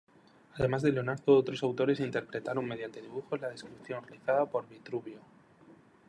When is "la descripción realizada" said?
3.39-4.47